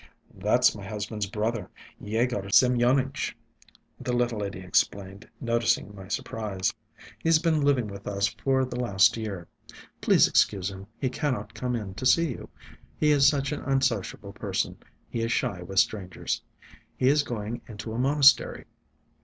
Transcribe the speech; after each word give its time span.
"That's 0.33 0.73
my 0.73 0.83
husband's 0.83 1.27
brother, 1.27 1.69
Yegor 1.99 2.49
Semyonitch," 2.49 3.37
the 3.99 4.13
little 4.13 4.39
lady 4.39 4.57
explained, 4.57 5.29
noticing 5.39 5.93
my 5.95 6.07
surprise. 6.07 6.73
"He's 7.19 7.37
been 7.37 7.61
living 7.61 7.87
with 7.87 8.07
us 8.07 8.25
for 8.25 8.65
the 8.65 8.79
last 8.79 9.15
year. 9.15 9.47
Please 10.01 10.27
excuse 10.27 10.71
him; 10.71 10.87
he 10.97 11.09
cannot 11.11 11.53
come 11.53 11.75
in 11.75 11.93
to 11.93 12.07
see 12.07 12.29
you. 12.31 12.49
He 12.97 13.11
is 13.11 13.27
such 13.27 13.51
an 13.51 13.59
unsociable 13.61 14.33
person, 14.33 14.79
he 15.07 15.21
is 15.21 15.31
shy 15.31 15.61
with 15.61 15.77
strangers. 15.77 16.41
He 16.97 17.07
is 17.07 17.21
going 17.21 17.61
into 17.67 17.93
a 17.93 17.99
monastery. 17.99 18.65